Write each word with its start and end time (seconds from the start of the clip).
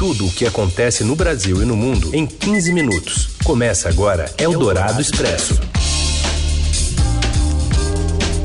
Tudo 0.00 0.28
o 0.28 0.32
que 0.32 0.46
acontece 0.46 1.04
no 1.04 1.14
Brasil 1.14 1.60
e 1.60 1.66
no 1.66 1.76
mundo 1.76 2.16
em 2.16 2.26
15 2.26 2.72
minutos. 2.72 3.36
Começa 3.44 3.86
agora 3.86 4.34
Eldorado 4.38 4.98
Expresso. 4.98 5.60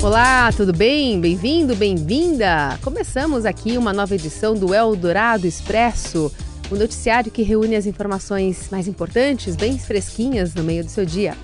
Olá, 0.04 0.52
tudo 0.52 0.74
bem? 0.74 1.18
Bem-vindo, 1.18 1.74
bem-vinda! 1.74 2.78
Começamos 2.82 3.46
aqui 3.46 3.78
uma 3.78 3.94
nova 3.94 4.14
edição 4.16 4.54
do 4.54 4.74
Eldorado 4.74 5.48
Expresso, 5.48 6.30
o 6.70 6.76
um 6.76 6.78
noticiário 6.78 7.32
que 7.32 7.42
reúne 7.42 7.78
as 7.78 7.86
informações 7.86 8.68
mais 8.70 8.86
importantes, 8.86 9.56
bem 9.56 9.80
fresquinhas 9.80 10.54
no 10.54 10.62
meio 10.62 10.84
do 10.84 10.92
seu 10.92 11.06
dia. 11.06 11.38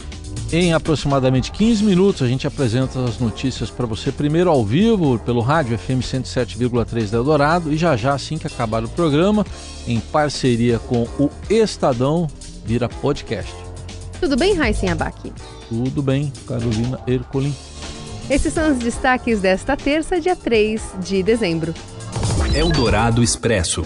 Em 0.51 0.73
aproximadamente 0.73 1.49
15 1.51 1.83
minutos, 1.83 2.21
a 2.21 2.27
gente 2.27 2.45
apresenta 2.45 3.01
as 3.05 3.17
notícias 3.17 3.69
para 3.69 3.85
você, 3.85 4.11
primeiro 4.11 4.49
ao 4.49 4.65
vivo, 4.65 5.17
pelo 5.19 5.39
rádio 5.39 5.77
FM 5.77 6.01
107,3 6.01 7.09
da 7.09 7.17
Eldorado, 7.17 7.71
e 7.71 7.77
já 7.77 7.95
já, 7.95 8.13
assim 8.13 8.37
que 8.37 8.47
acabar 8.47 8.83
o 8.83 8.89
programa, 8.89 9.45
em 9.87 9.99
parceria 9.99 10.77
com 10.77 11.03
o 11.17 11.29
Estadão, 11.49 12.27
vira 12.65 12.89
podcast. 12.89 13.53
Tudo 14.19 14.35
bem, 14.35 14.53
Raíssen 14.53 14.89
Abac? 14.89 15.31
Tudo 15.69 16.01
bem, 16.01 16.31
Carolina 16.45 16.99
Ercolim. 17.07 17.55
Esses 18.29 18.53
são 18.53 18.71
os 18.71 18.77
destaques 18.77 19.39
desta 19.39 19.77
terça, 19.77 20.19
dia 20.19 20.35
3 20.35 20.81
de 21.01 21.23
dezembro. 21.23 21.73
Eldorado 22.53 23.23
Expresso. 23.23 23.85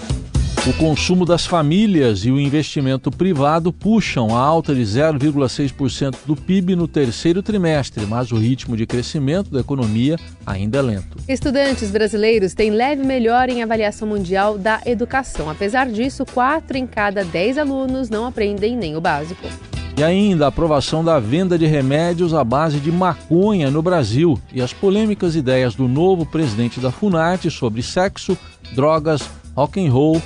O 0.67 0.73
consumo 0.73 1.27
das 1.27 1.45
famílias 1.45 2.25
e 2.25 2.31
o 2.31 2.39
investimento 2.39 3.11
privado 3.11 3.71
puxam 3.71 4.35
a 4.35 4.39
alta 4.39 4.73
de 4.73 4.81
0,6% 4.81 6.15
do 6.25 6.35
PIB 6.35 6.75
no 6.75 6.87
terceiro 6.87 7.43
trimestre, 7.43 8.03
mas 8.07 8.31
o 8.31 8.35
ritmo 8.35 8.75
de 8.75 8.87
crescimento 8.87 9.51
da 9.51 9.59
economia 9.59 10.17
ainda 10.43 10.79
é 10.79 10.81
lento. 10.81 11.19
Estudantes 11.29 11.91
brasileiros 11.91 12.55
têm 12.55 12.71
leve 12.71 13.03
melhora 13.03 13.51
em 13.51 13.61
avaliação 13.61 14.07
mundial 14.07 14.57
da 14.57 14.81
educação. 14.87 15.51
Apesar 15.51 15.87
disso, 15.87 16.25
quatro 16.25 16.75
em 16.75 16.87
cada 16.87 17.23
dez 17.23 17.59
alunos 17.59 18.09
não 18.09 18.25
aprendem 18.25 18.75
nem 18.75 18.97
o 18.97 19.01
básico. 19.01 19.47
E 19.95 20.03
ainda 20.03 20.45
a 20.45 20.47
aprovação 20.47 21.03
da 21.03 21.19
venda 21.19 21.59
de 21.59 21.67
remédios 21.67 22.33
à 22.33 22.43
base 22.43 22.79
de 22.79 22.91
maconha 22.91 23.69
no 23.69 23.83
Brasil 23.83 24.41
e 24.51 24.63
as 24.63 24.73
polêmicas 24.73 25.35
ideias 25.35 25.75
do 25.75 25.87
novo 25.87 26.25
presidente 26.25 26.79
da 26.79 26.91
Funarte 26.91 27.51
sobre 27.51 27.83
sexo, 27.83 28.35
drogas, 28.73 29.21
rock 29.55 29.79
and 29.79 29.91
roll 29.91 30.19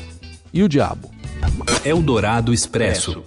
e 0.54 0.64
o 0.64 0.70
diabo. 0.70 1.12
Eldorado 1.86 2.54
Expresso. 2.54 3.24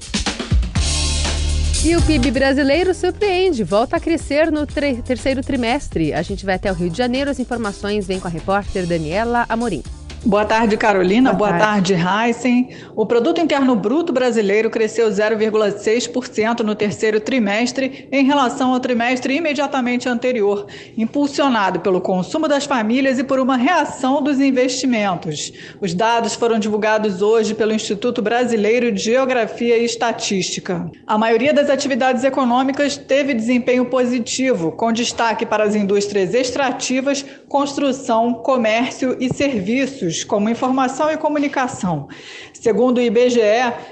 E 1.85 1.97
o 1.97 2.03
PIB 2.03 2.31
brasileiro 2.31 2.95
surpreende, 2.95 3.65
volta 3.65 3.97
a 3.97 4.01
crescer 4.01 4.53
no 4.53 4.65
terceiro 4.67 5.43
trimestre. 5.43 6.15
A 6.15 6.23
gente 6.23 6.45
vai 6.45 6.55
até 6.55 6.71
o 6.71 6.75
Rio 6.75 6.89
de 6.89 6.97
Janeiro, 6.97 7.29
as 7.29 7.41
informações 7.41 8.07
vêm 8.07 8.21
com 8.21 8.29
a 8.29 8.31
repórter 8.31 8.87
Daniela 8.87 9.45
Amorim. 9.49 9.83
Boa 10.25 10.45
tarde, 10.45 10.77
Carolina. 10.77 11.33
Boa, 11.33 11.51
Boa 11.51 11.59
tarde, 11.59 11.95
Heisen. 11.95 12.69
O 12.95 13.05
produto 13.05 13.41
interno 13.41 13.75
bruto 13.75 14.13
brasileiro 14.13 14.71
cresceu 14.71 15.09
0,6% 15.09 16.61
no 16.61 16.77
terceiro 16.77 17.19
trimestre 17.19 18.07
em 18.13 18.25
relação 18.25 18.73
ao 18.73 18.79
trimestre 18.79 19.35
imediatamente 19.35 20.09
anterior, 20.09 20.69
impulsionado 20.97 21.81
pelo 21.81 22.01
consumo 22.01 22.47
das 22.47 22.65
famílias 22.65 23.19
e 23.19 23.25
por 23.25 23.41
uma 23.41 23.57
reação 23.57 24.23
dos 24.23 24.39
investimentos. 24.39 25.53
Os 25.81 25.93
dados 25.93 26.35
foram 26.35 26.57
divulgados 26.57 27.21
hoje 27.21 27.53
pelo 27.53 27.73
Instituto 27.73 28.23
Brasileiro 28.23 28.93
de 28.93 29.03
Geografia 29.03 29.77
e 29.77 29.85
Estatística. 29.85 30.89
A 31.05 31.19
maioria 31.19 31.53
das 31.53 31.69
atividades 31.69 32.23
econômicas 32.23 32.97
teve 32.97 33.35
desempenho 33.35 33.87
positivo, 33.87 34.71
com 34.71 34.93
destaque 34.93 35.45
para 35.45 35.65
as 35.65 35.75
indústrias 35.75 36.33
extrativas, 36.33 37.25
construção, 37.49 38.35
comércio 38.35 39.17
e 39.19 39.29
serviços 39.35 40.12
como 40.25 40.49
informação 40.49 41.11
e 41.11 41.17
comunicação. 41.17 42.09
Segundo 42.53 42.99
o 42.99 43.03
IBGE, 43.03 43.41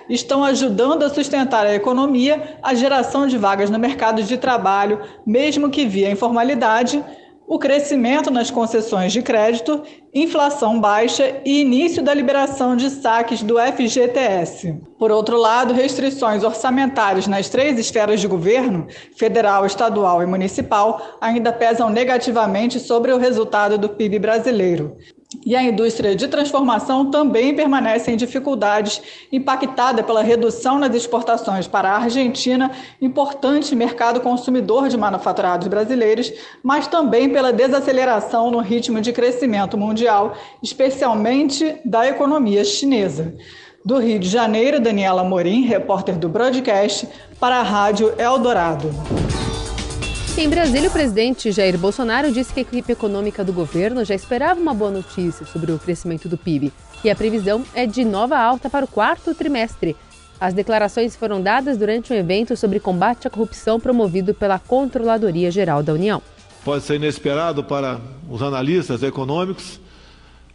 estão 0.08 0.44
ajudando 0.44 1.02
a 1.02 1.08
sustentar 1.08 1.66
a 1.66 1.74
economia, 1.74 2.58
a 2.62 2.74
geração 2.74 3.26
de 3.26 3.38
vagas 3.38 3.70
no 3.70 3.78
mercado 3.78 4.22
de 4.22 4.36
trabalho, 4.36 5.00
mesmo 5.26 5.70
que 5.70 5.86
via 5.86 6.10
informalidade, 6.10 7.02
o 7.50 7.58
crescimento 7.58 8.30
nas 8.30 8.48
concessões 8.48 9.12
de 9.12 9.22
crédito, 9.22 9.82
inflação 10.14 10.80
baixa 10.80 11.40
e 11.44 11.62
início 11.62 12.00
da 12.00 12.14
liberação 12.14 12.76
de 12.76 12.88
saques 12.88 13.42
do 13.42 13.56
FGTS. 13.58 14.78
Por 14.96 15.10
outro 15.10 15.36
lado, 15.36 15.74
restrições 15.74 16.44
orçamentárias 16.44 17.26
nas 17.26 17.48
três 17.48 17.76
esferas 17.76 18.20
de 18.20 18.28
governo, 18.28 18.86
federal, 19.16 19.66
estadual 19.66 20.22
e 20.22 20.26
municipal, 20.26 21.18
ainda 21.20 21.52
pesam 21.52 21.90
negativamente 21.90 22.78
sobre 22.78 23.12
o 23.12 23.18
resultado 23.18 23.76
do 23.76 23.88
PIB 23.88 24.20
brasileiro. 24.20 24.96
E 25.46 25.54
a 25.54 25.62
indústria 25.62 26.16
de 26.16 26.26
transformação 26.26 27.08
também 27.08 27.54
permanece 27.54 28.10
em 28.10 28.16
dificuldades, 28.16 29.00
impactada 29.30 30.02
pela 30.02 30.22
redução 30.22 30.76
nas 30.76 30.92
exportações 30.92 31.68
para 31.68 31.90
a 31.90 31.98
Argentina, 31.98 32.72
importante 33.00 33.76
mercado 33.76 34.20
consumidor 34.20 34.88
de 34.88 34.96
manufaturados 34.96 35.68
brasileiros, 35.68 36.32
mas 36.64 36.88
também 36.88 37.30
pela 37.30 37.52
desaceleração 37.52 38.50
no 38.50 38.58
ritmo 38.58 39.00
de 39.00 39.12
crescimento 39.12 39.78
mundial, 39.78 40.36
especialmente 40.60 41.76
da 41.84 42.08
economia 42.08 42.64
chinesa. 42.64 43.32
Do 43.84 43.98
Rio 43.98 44.18
de 44.18 44.28
Janeiro, 44.28 44.80
Daniela 44.80 45.22
Morim, 45.22 45.62
repórter 45.62 46.18
do 46.18 46.28
Broadcast, 46.28 47.08
para 47.38 47.60
a 47.60 47.62
Rádio 47.62 48.12
Eldorado. 48.18 48.90
Em 50.40 50.48
Brasília, 50.48 50.88
o 50.88 50.92
presidente 50.92 51.52
Jair 51.52 51.76
Bolsonaro 51.76 52.32
disse 52.32 52.54
que 52.54 52.60
a 52.60 52.62
equipe 52.62 52.90
econômica 52.90 53.44
do 53.44 53.52
governo 53.52 54.02
já 54.06 54.14
esperava 54.14 54.58
uma 54.58 54.72
boa 54.72 54.90
notícia 54.90 55.44
sobre 55.44 55.70
o 55.70 55.78
crescimento 55.78 56.30
do 56.30 56.38
PIB 56.38 56.72
e 57.04 57.10
a 57.10 57.14
previsão 57.14 57.62
é 57.74 57.84
de 57.84 58.06
nova 58.06 58.38
alta 58.38 58.70
para 58.70 58.86
o 58.86 58.88
quarto 58.88 59.34
trimestre. 59.34 59.94
As 60.40 60.54
declarações 60.54 61.14
foram 61.14 61.42
dadas 61.42 61.76
durante 61.76 62.10
um 62.14 62.16
evento 62.16 62.56
sobre 62.56 62.80
combate 62.80 63.28
à 63.28 63.30
corrupção 63.30 63.78
promovido 63.78 64.32
pela 64.32 64.58
Controladoria 64.58 65.50
Geral 65.50 65.82
da 65.82 65.92
União. 65.92 66.22
Pode 66.64 66.84
ser 66.84 66.94
inesperado 66.94 67.62
para 67.62 68.00
os 68.26 68.40
analistas 68.40 69.02
econômicos, 69.02 69.78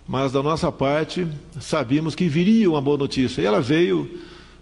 mas 0.07 0.31
da 0.31 0.41
nossa 0.41 0.71
parte 0.71 1.27
sabíamos 1.61 2.15
que 2.15 2.27
viria 2.27 2.67
uma 2.71 2.81
boa 2.81 2.97
notícia 2.97 3.39
e 3.39 3.45
ela 3.45 3.61
veio 3.61 4.09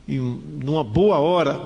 em 0.05 0.19
uma 0.19 0.84
boa 0.84 1.19
hora 1.19 1.61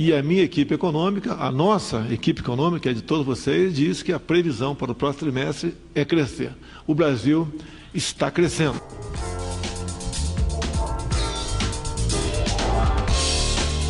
e 0.00 0.14
a 0.14 0.22
minha 0.22 0.44
equipe 0.44 0.72
econômica, 0.72 1.34
a 1.40 1.50
nossa 1.50 2.06
equipe 2.08 2.40
econômica, 2.40 2.88
é 2.88 2.92
de 2.92 3.02
todos 3.02 3.26
vocês, 3.26 3.74
diz 3.74 4.00
que 4.00 4.12
a 4.12 4.20
previsão 4.20 4.72
para 4.72 4.92
o 4.92 4.94
próximo 4.94 5.32
trimestre 5.32 5.74
é 5.92 6.04
crescer. 6.04 6.52
O 6.86 6.94
Brasil 6.94 7.48
está 7.92 8.30
crescendo. 8.30 8.80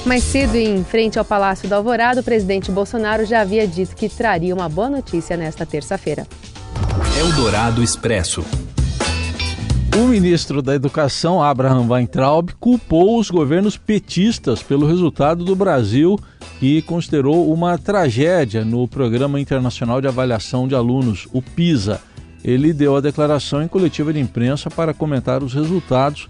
Mais 0.06 0.24
cedo, 0.24 0.54
em 0.54 0.82
frente 0.82 1.18
ao 1.18 1.26
Palácio 1.26 1.68
do 1.68 1.74
Alvorada, 1.74 2.22
o 2.22 2.24
presidente 2.24 2.70
Bolsonaro 2.70 3.26
já 3.26 3.42
havia 3.42 3.68
dito 3.68 3.94
que 3.94 4.08
traria 4.08 4.54
uma 4.54 4.66
boa 4.66 4.88
notícia 4.88 5.36
nesta 5.36 5.66
terça-feira. 5.66 6.26
Eldorado 7.20 7.82
Expresso. 7.82 8.42
O 9.98 10.06
ministro 10.06 10.62
da 10.62 10.76
Educação, 10.76 11.42
Abraham 11.42 11.88
Weintraub, 11.88 12.52
culpou 12.60 13.18
os 13.18 13.32
governos 13.32 13.76
petistas 13.76 14.62
pelo 14.62 14.86
resultado 14.86 15.44
do 15.44 15.56
Brasil 15.56 16.16
e 16.62 16.80
considerou 16.82 17.52
uma 17.52 17.76
tragédia 17.76 18.64
no 18.64 18.86
Programa 18.86 19.40
Internacional 19.40 20.00
de 20.00 20.06
Avaliação 20.06 20.68
de 20.68 20.76
Alunos, 20.76 21.26
o 21.32 21.42
PISA. 21.42 22.00
Ele 22.44 22.72
deu 22.72 22.94
a 22.94 23.00
declaração 23.00 23.60
em 23.60 23.66
coletiva 23.66 24.12
de 24.12 24.20
imprensa 24.20 24.70
para 24.70 24.94
comentar 24.94 25.42
os 25.42 25.52
resultados 25.52 26.28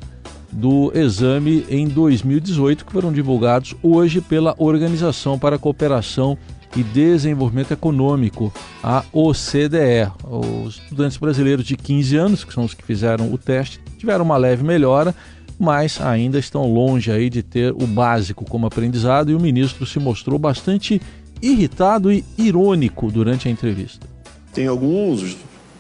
do 0.50 0.90
exame 0.94 1.66
em 1.68 1.86
2018 1.86 2.86
que 2.86 2.92
foram 2.92 3.12
divulgados 3.12 3.74
hoje 3.82 4.22
pela 4.22 4.54
Organização 4.56 5.38
para 5.38 5.56
a 5.56 5.58
Cooperação 5.58 6.38
e 6.76 6.82
Desenvolvimento 6.82 7.72
Econômico, 7.72 8.52
a 8.82 9.04
OCDE. 9.12 10.10
Os 10.24 10.76
estudantes 10.76 11.16
brasileiros 11.16 11.64
de 11.64 11.76
15 11.76 12.16
anos, 12.16 12.44
que 12.44 12.52
são 12.52 12.64
os 12.64 12.74
que 12.74 12.84
fizeram 12.84 13.32
o 13.32 13.38
teste, 13.38 13.80
tiveram 13.98 14.24
uma 14.24 14.36
leve 14.36 14.62
melhora, 14.62 15.14
mas 15.58 16.00
ainda 16.00 16.38
estão 16.38 16.72
longe 16.72 17.10
aí 17.10 17.28
de 17.28 17.42
ter 17.42 17.72
o 17.72 17.86
básico 17.86 18.44
como 18.44 18.66
aprendizado 18.66 19.30
e 19.30 19.34
o 19.34 19.40
ministro 19.40 19.84
se 19.84 19.98
mostrou 19.98 20.38
bastante 20.38 21.00
irritado 21.42 22.12
e 22.12 22.24
irônico 22.36 23.10
durante 23.10 23.48
a 23.48 23.50
entrevista. 23.50 24.06
Tem 24.52 24.66
alguns 24.66 25.36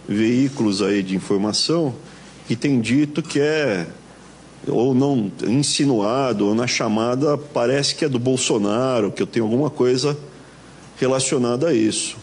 veículos 0.08 0.82
aí 0.82 1.02
de 1.02 1.14
informação 1.14 1.94
que 2.46 2.56
têm 2.56 2.80
dito 2.80 3.22
que 3.22 3.40
é 3.40 3.86
ou 4.66 4.94
não 4.94 5.30
insinuado 5.46 6.46
ou 6.46 6.54
na 6.54 6.66
chamada 6.66 7.38
parece 7.38 7.94
que 7.94 8.04
é 8.04 8.08
do 8.08 8.18
Bolsonaro, 8.18 9.12
que 9.12 9.22
eu 9.22 9.26
tenho 9.26 9.44
alguma 9.44 9.70
coisa 9.70 10.18
relacionada 10.98 11.68
a 11.68 11.74
isso. 11.74 12.16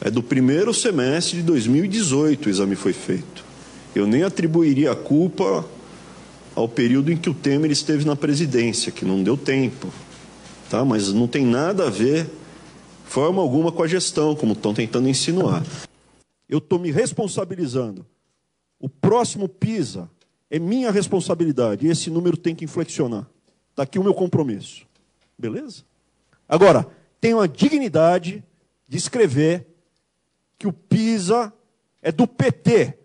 É 0.00 0.10
do 0.10 0.22
primeiro 0.22 0.74
semestre 0.74 1.38
de 1.38 1.42
2018 1.44 2.46
o 2.46 2.50
exame 2.50 2.74
foi 2.74 2.92
feito. 2.92 3.44
Eu 3.94 4.06
nem 4.06 4.22
atribuiria 4.22 4.92
a 4.92 4.96
culpa 4.96 5.64
ao 6.54 6.68
período 6.68 7.12
em 7.12 7.16
que 7.16 7.30
o 7.30 7.34
Temer 7.34 7.70
esteve 7.70 8.04
na 8.04 8.16
presidência, 8.16 8.90
que 8.90 9.04
não 9.04 9.22
deu 9.22 9.36
tempo. 9.36 9.92
Tá? 10.68 10.84
Mas 10.84 11.12
não 11.12 11.28
tem 11.28 11.44
nada 11.44 11.86
a 11.86 11.90
ver, 11.90 12.28
forma 13.04 13.40
alguma, 13.40 13.70
com 13.70 13.82
a 13.82 13.86
gestão, 13.86 14.34
como 14.34 14.54
estão 14.54 14.74
tentando 14.74 15.08
insinuar. 15.08 15.62
Eu 16.48 16.58
estou 16.58 16.78
me 16.78 16.90
responsabilizando. 16.90 18.04
O 18.80 18.88
próximo 18.88 19.48
PISA 19.48 20.08
É 20.50 20.58
minha 20.58 20.90
responsabilidade. 20.90 21.86
E 21.86 21.90
esse 21.90 22.10
número 22.10 22.36
tem 22.36 22.54
que 22.54 22.64
inflexionar. 22.64 23.26
Está 23.70 23.84
aqui 23.84 23.98
o 23.98 24.04
meu 24.04 24.12
compromisso. 24.12 24.84
Beleza? 25.38 25.82
Agora, 26.46 26.86
tenho 27.22 27.40
a 27.40 27.46
dignidade 27.46 28.42
de 28.88 28.98
escrever 28.98 29.64
que 30.58 30.66
o 30.66 30.72
PISA 30.72 31.52
é 32.02 32.10
do 32.10 32.26
PT 32.26 32.98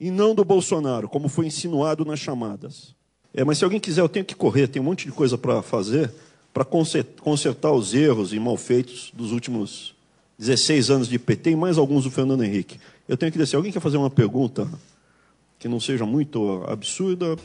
e 0.00 0.10
não 0.10 0.34
do 0.34 0.44
Bolsonaro, 0.44 1.08
como 1.08 1.28
foi 1.28 1.46
insinuado 1.46 2.04
nas 2.04 2.18
chamadas. 2.18 2.92
É, 3.32 3.44
mas 3.44 3.58
se 3.58 3.64
alguém 3.64 3.78
quiser, 3.78 4.00
eu 4.00 4.08
tenho 4.08 4.26
que 4.26 4.34
correr, 4.34 4.66
tem 4.66 4.82
um 4.82 4.84
monte 4.84 5.06
de 5.06 5.12
coisa 5.12 5.38
para 5.38 5.62
fazer 5.62 6.12
para 6.52 6.64
consertar 6.64 7.72
os 7.72 7.94
erros 7.94 8.34
e 8.34 8.38
malfeitos 8.38 9.10
dos 9.14 9.32
últimos 9.32 9.94
16 10.38 10.90
anos 10.90 11.08
de 11.08 11.18
PT 11.18 11.52
e 11.52 11.56
mais 11.56 11.78
alguns 11.78 12.04
do 12.04 12.10
Fernando 12.10 12.44
Henrique. 12.44 12.78
Eu 13.08 13.16
tenho 13.16 13.32
que 13.32 13.38
dizer, 13.38 13.50
se 13.50 13.56
alguém 13.56 13.72
quer 13.72 13.80
fazer 13.80 13.96
uma 13.96 14.10
pergunta 14.10 14.68
que 15.58 15.68
não 15.68 15.78
seja 15.78 16.04
muito 16.04 16.64
absurda. 16.66 17.36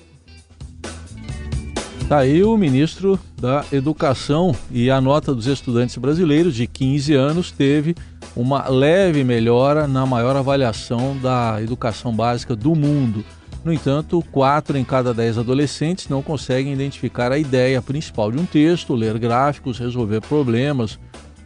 Está 2.08 2.20
aí 2.20 2.42
o 2.42 2.56
ministro 2.56 3.20
da 3.36 3.66
Educação 3.70 4.56
e 4.72 4.90
a 4.90 5.02
nota 5.02 5.36
dos 5.36 5.46
estudantes 5.46 5.98
brasileiros 5.98 6.56
de 6.56 6.66
15 6.66 7.14
anos 7.14 7.52
teve 7.52 7.98
uma 8.34 8.70
leve 8.70 9.26
melhora 9.26 9.90
na 9.90 10.06
maior 10.06 10.34
avaliação 10.38 11.18
da 11.18 11.62
educação 11.62 12.16
básica 12.16 12.56
do 12.56 12.74
mundo. 12.74 13.26
No 13.62 13.74
entanto, 13.74 14.24
quatro 14.32 14.78
em 14.78 14.86
cada 14.86 15.14
dez 15.14 15.38
adolescentes 15.38 16.08
não 16.08 16.24
conseguem 16.24 16.72
identificar 16.72 17.30
a 17.34 17.38
ideia 17.38 17.82
principal 17.82 18.32
de 18.32 18.40
um 18.40 18.46
texto, 18.46 18.96
ler 18.96 19.20
gráficos, 19.20 19.78
resolver 19.78 20.22
problemas 20.22 20.98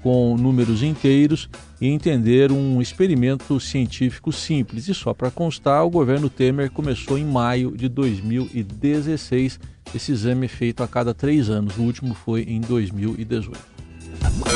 com 0.04 0.38
números 0.38 0.84
inteiros 0.84 1.50
e 1.80 1.88
entender 1.88 2.52
um 2.52 2.80
experimento 2.80 3.60
científico 3.60 4.31
simples. 4.31 4.88
E 4.88 4.94
só 4.94 5.12
para 5.12 5.31
constar, 5.31 5.84
o 5.84 5.90
governo 5.90 6.30
Temer 6.30 6.69
começou 6.69 7.18
em 7.18 7.25
maio 7.25 7.75
de 7.75 7.90
2016 7.90 9.60
esse 9.94 10.12
exame 10.12 10.48
feito 10.48 10.84
a 10.84 10.88
cada 10.88 11.14
três 11.14 11.50
anos. 11.50 11.78
O 11.78 11.82
último 11.82 12.14
foi 12.14 12.44
em 12.44 12.62
2018. 12.62 13.60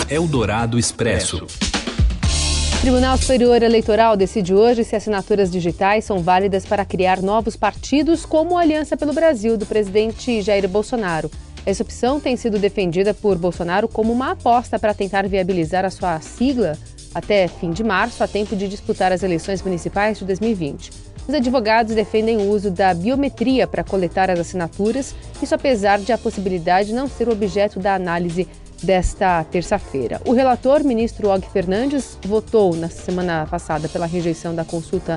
Eldorado 0.10 0.78
Expresso. 0.78 1.46
O 1.46 2.82
Tribunal 2.82 3.18
Superior 3.18 3.64
Eleitoral 3.64 4.16
decide 4.16 4.54
hoje 4.54 4.84
se 4.84 4.96
assinaturas 4.96 5.52
digitais 5.52 6.06
são 6.06 6.20
válidas 6.20 6.66
para 6.66 6.86
criar 6.86 7.22
novos 7.22 7.56
partidos, 7.56 8.26
como 8.26 8.58
a 8.58 8.62
Aliança 8.62 8.96
pelo 8.96 9.14
Brasil, 9.14 9.58
do 9.58 9.66
presidente 9.66 10.42
Jair 10.42 10.68
Bolsonaro. 10.70 11.32
Essa 11.66 11.82
opção 11.82 12.20
tem 12.20 12.38
sido 12.38 12.60
defendida 12.60 13.12
por 13.12 13.40
Bolsonaro 13.40 13.88
como 13.88 14.14
uma 14.14 14.32
aposta 14.32 14.78
para 14.78 14.94
tentar 14.94 15.28
viabilizar 15.28 15.84
a 15.84 15.90
sua 15.90 16.22
sigla 16.22 16.78
até 17.16 17.48
fim 17.48 17.72
de 17.72 17.84
março, 17.84 18.24
a 18.24 18.28
tempo 18.28 18.56
de 18.56 18.68
disputar 18.68 19.12
as 19.12 19.24
eleições 19.24 19.64
municipais 19.64 20.20
de 20.20 20.26
2020. 20.26 20.92
Os 21.28 21.34
advogados 21.34 21.96
defendem 21.96 22.38
o 22.38 22.50
uso 22.50 22.70
da 22.70 22.94
biometria 22.94 23.66
para 23.66 23.84
coletar 23.84 24.30
as 24.30 24.40
assinaturas, 24.40 25.16
isso 25.42 25.56
apesar 25.56 26.00
de 26.00 26.12
a 26.12 26.18
possibilidade 26.18 26.94
não 26.94 27.08
ser 27.08 27.30
objeto 27.30 27.80
da 27.80 27.96
análise 27.96 28.48
desta 28.84 29.44
terça-feira. 29.46 30.22
O 30.26 30.34
relator, 30.34 30.84
ministro 30.84 31.30
Og 31.30 31.42
Fernandes, 31.52 32.18
votou 32.26 32.76
na 32.76 32.90
semana 32.90 33.48
passada 33.50 33.90
pela 33.90 34.06
rejeição 34.06 34.54
da 34.54 34.64
consulta 34.64 35.16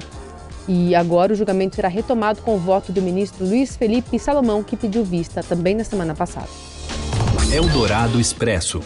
e 0.66 0.94
agora 0.94 1.32
o 1.32 1.36
julgamento 1.36 1.76
será 1.76 1.88
retomado 1.88 2.42
com 2.42 2.54
o 2.54 2.58
voto 2.58 2.92
do 2.92 3.02
ministro 3.02 3.44
Luiz 3.46 3.76
Felipe 3.76 4.18
Salomão, 4.18 4.62
que 4.62 4.76
pediu 4.76 5.04
vista 5.04 5.42
também 5.42 5.74
na 5.74 5.84
semana 5.84 6.14
passada. 6.14 6.48
Eldorado 7.50 8.20
Expresso. 8.20 8.80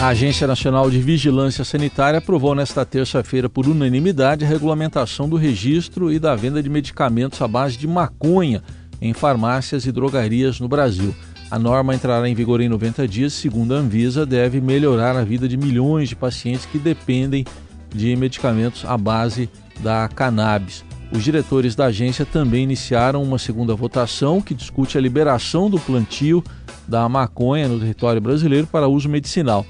A 0.00 0.08
Agência 0.10 0.46
Nacional 0.46 0.88
de 0.88 1.00
Vigilância 1.00 1.64
Sanitária 1.64 2.18
aprovou 2.18 2.54
nesta 2.54 2.86
terça-feira, 2.86 3.48
por 3.48 3.66
unanimidade, 3.66 4.44
a 4.44 4.48
regulamentação 4.48 5.28
do 5.28 5.34
registro 5.34 6.12
e 6.12 6.20
da 6.20 6.36
venda 6.36 6.62
de 6.62 6.70
medicamentos 6.70 7.42
à 7.42 7.48
base 7.48 7.76
de 7.76 7.88
maconha 7.88 8.62
em 9.02 9.12
farmácias 9.12 9.86
e 9.86 9.92
drogarias 9.92 10.60
no 10.60 10.68
Brasil. 10.68 11.12
A 11.50 11.58
norma 11.58 11.96
entrará 11.96 12.28
em 12.28 12.34
vigor 12.34 12.60
em 12.60 12.68
90 12.68 13.08
dias, 13.08 13.32
segundo 13.32 13.74
a 13.74 13.78
Anvisa, 13.78 14.24
deve 14.24 14.60
melhorar 14.60 15.16
a 15.16 15.24
vida 15.24 15.48
de 15.48 15.56
milhões 15.56 16.08
de 16.08 16.14
pacientes 16.14 16.64
que 16.64 16.78
dependem 16.78 17.44
de 17.92 18.14
medicamentos 18.14 18.84
à 18.84 18.96
base 18.96 19.50
da 19.80 20.08
cannabis. 20.14 20.84
Os 21.10 21.24
diretores 21.24 21.74
da 21.74 21.86
agência 21.86 22.24
também 22.24 22.62
iniciaram 22.62 23.20
uma 23.20 23.38
segunda 23.38 23.74
votação 23.74 24.40
que 24.40 24.54
discute 24.54 24.96
a 24.96 25.00
liberação 25.00 25.68
do 25.68 25.80
plantio 25.80 26.44
da 26.86 27.08
maconha 27.08 27.66
no 27.66 27.80
território 27.80 28.20
brasileiro 28.20 28.68
para 28.68 28.86
uso 28.86 29.08
medicinal. 29.08 29.66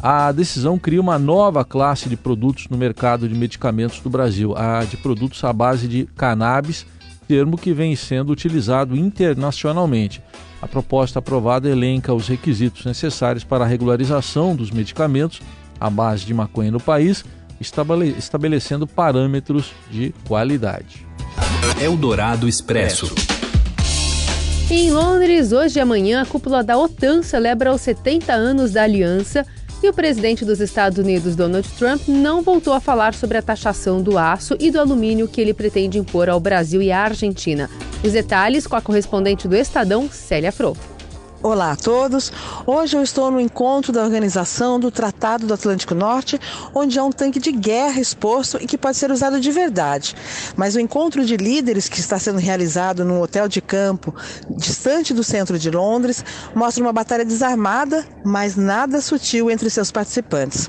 A 0.00 0.30
decisão 0.30 0.78
cria 0.78 1.00
uma 1.00 1.18
nova 1.18 1.64
classe 1.64 2.08
de 2.08 2.16
produtos 2.16 2.68
no 2.68 2.78
mercado 2.78 3.28
de 3.28 3.34
medicamentos 3.34 3.98
do 4.00 4.08
Brasil, 4.08 4.56
a 4.56 4.84
de 4.84 4.96
produtos 4.96 5.42
à 5.42 5.52
base 5.52 5.88
de 5.88 6.08
cannabis, 6.16 6.86
termo 7.26 7.58
que 7.58 7.72
vem 7.72 7.96
sendo 7.96 8.30
utilizado 8.30 8.96
internacionalmente. 8.96 10.22
A 10.62 10.68
proposta 10.68 11.18
aprovada 11.18 11.68
elenca 11.68 12.14
os 12.14 12.28
requisitos 12.28 12.84
necessários 12.84 13.42
para 13.42 13.64
a 13.64 13.66
regularização 13.66 14.54
dos 14.54 14.70
medicamentos 14.70 15.40
à 15.80 15.90
base 15.90 16.24
de 16.24 16.32
maconha 16.32 16.70
no 16.70 16.80
país 16.80 17.24
estabelecendo 18.16 18.86
parâmetros 18.86 19.72
de 19.90 20.14
qualidade. 20.28 21.04
Eldorado 21.80 22.48
Expresso. 22.48 23.12
Em 24.70 24.90
Londres, 24.92 25.50
hoje 25.50 25.78
e 25.78 25.80
amanhã, 25.80 26.22
a 26.22 26.26
cúpula 26.26 26.62
da 26.62 26.76
OTAN 26.78 27.22
celebra 27.22 27.72
os 27.72 27.80
70 27.80 28.32
anos 28.32 28.72
da 28.72 28.82
aliança 28.82 29.46
e 29.82 29.88
o 29.88 29.92
presidente 29.92 30.44
dos 30.44 30.60
Estados 30.60 30.98
Unidos, 30.98 31.36
Donald 31.36 31.68
Trump, 31.78 32.08
não 32.08 32.42
voltou 32.42 32.72
a 32.72 32.80
falar 32.80 33.14
sobre 33.14 33.38
a 33.38 33.42
taxação 33.42 34.02
do 34.02 34.18
aço 34.18 34.56
e 34.58 34.70
do 34.70 34.80
alumínio 34.80 35.28
que 35.28 35.40
ele 35.40 35.54
pretende 35.54 35.98
impor 35.98 36.28
ao 36.28 36.40
Brasil 36.40 36.82
e 36.82 36.90
à 36.90 37.02
Argentina. 37.02 37.70
Os 38.04 38.12
detalhes 38.12 38.66
com 38.66 38.76
a 38.76 38.80
correspondente 38.80 39.46
do 39.46 39.56
Estadão, 39.56 40.08
Célia 40.10 40.52
Froufo. 40.52 40.97
Olá 41.40 41.70
a 41.70 41.76
todos. 41.76 42.32
Hoje 42.66 42.96
eu 42.96 43.02
estou 43.02 43.30
no 43.30 43.40
encontro 43.40 43.92
da 43.92 44.02
organização 44.02 44.80
do 44.80 44.90
Tratado 44.90 45.46
do 45.46 45.54
Atlântico 45.54 45.94
Norte, 45.94 46.36
onde 46.74 46.98
há 46.98 47.04
um 47.04 47.12
tanque 47.12 47.38
de 47.38 47.52
guerra 47.52 48.00
exposto 48.00 48.58
e 48.60 48.66
que 48.66 48.76
pode 48.76 48.96
ser 48.96 49.12
usado 49.12 49.40
de 49.40 49.52
verdade. 49.52 50.16
Mas 50.56 50.74
o 50.74 50.80
encontro 50.80 51.24
de 51.24 51.36
líderes 51.36 51.88
que 51.88 52.00
está 52.00 52.18
sendo 52.18 52.40
realizado 52.40 53.04
num 53.04 53.20
hotel 53.20 53.46
de 53.46 53.60
campo 53.60 54.12
distante 54.56 55.14
do 55.14 55.22
centro 55.22 55.56
de 55.60 55.70
Londres 55.70 56.24
mostra 56.56 56.82
uma 56.82 56.92
batalha 56.92 57.24
desarmada, 57.24 58.04
mas 58.24 58.56
nada 58.56 59.00
sutil 59.00 59.48
entre 59.48 59.70
seus 59.70 59.92
participantes. 59.92 60.68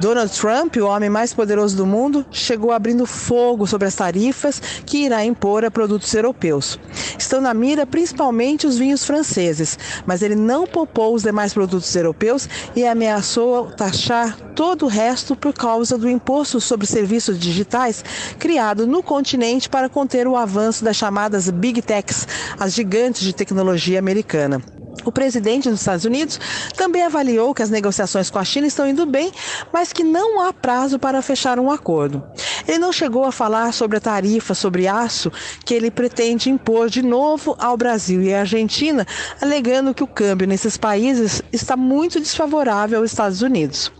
Donald 0.00 0.32
Trump, 0.32 0.76
o 0.76 0.86
homem 0.86 1.10
mais 1.10 1.34
poderoso 1.34 1.76
do 1.76 1.84
mundo, 1.84 2.24
chegou 2.30 2.72
abrindo 2.72 3.04
fogo 3.04 3.66
sobre 3.66 3.86
as 3.86 3.94
tarifas 3.94 4.58
que 4.86 5.04
irá 5.04 5.22
impor 5.22 5.66
a 5.66 5.70
produtos 5.70 6.14
europeus. 6.14 6.78
Estão 7.18 7.42
na 7.42 7.52
mira 7.52 7.84
principalmente 7.84 8.66
os 8.66 8.78
vinhos 8.78 9.04
franceses 9.04 9.76
mas 10.06 10.22
ele 10.22 10.34
não 10.34 10.66
poupou 10.66 11.14
os 11.14 11.22
demais 11.22 11.52
produtos 11.52 11.94
europeus 11.94 12.48
e 12.74 12.86
ameaçou 12.86 13.70
taxar 13.70 14.38
todo 14.54 14.84
o 14.86 14.88
resto 14.88 15.36
por 15.36 15.52
causa 15.52 15.96
do 15.96 16.08
imposto 16.08 16.60
sobre 16.60 16.86
serviços 16.86 17.38
digitais 17.38 18.04
criado 18.38 18.86
no 18.86 19.02
continente 19.02 19.68
para 19.68 19.88
conter 19.88 20.26
o 20.26 20.36
avanço 20.36 20.84
das 20.84 20.96
chamadas 20.96 21.48
Big 21.50 21.82
Techs, 21.82 22.26
as 22.58 22.74
gigantes 22.74 23.22
de 23.22 23.32
tecnologia 23.32 23.98
americana. 23.98 24.62
O 25.04 25.12
presidente 25.12 25.70
dos 25.70 25.80
Estados 25.80 26.04
Unidos 26.04 26.38
também 26.76 27.02
avaliou 27.02 27.54
que 27.54 27.62
as 27.62 27.70
negociações 27.70 28.30
com 28.30 28.38
a 28.38 28.44
China 28.44 28.66
estão 28.66 28.86
indo 28.88 29.06
bem, 29.06 29.32
mas 29.72 29.92
que 29.92 30.04
não 30.04 30.40
há 30.40 30.52
prazo 30.52 30.98
para 30.98 31.22
fechar 31.22 31.58
um 31.58 31.70
acordo. 31.70 32.22
Ele 32.66 32.78
não 32.78 32.92
chegou 32.92 33.24
a 33.24 33.32
falar 33.32 33.72
sobre 33.72 33.96
a 33.96 34.00
tarifa 34.00 34.54
sobre 34.54 34.86
aço 34.86 35.32
que 35.64 35.74
ele 35.74 35.90
pretende 35.90 36.50
impor 36.50 36.88
de 36.88 37.02
novo 37.02 37.56
ao 37.58 37.76
Brasil 37.76 38.22
e 38.22 38.34
à 38.34 38.40
Argentina, 38.40 39.06
alegando 39.40 39.94
que 39.94 40.02
o 40.02 40.06
câmbio 40.06 40.46
nesses 40.46 40.76
países 40.76 41.42
está 41.52 41.76
muito 41.76 42.20
desfavorável 42.20 42.98
aos 42.98 43.10
Estados 43.10 43.42
Unidos. 43.42 43.90